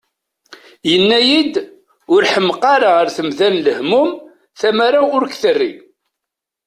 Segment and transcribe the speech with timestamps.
[0.89, 1.53] Yenna-iyi-d:
[2.13, 4.11] «Ur ḥemmeq ara ɣer temda n lehmum,
[4.59, 5.71] tamara ur k-terri!"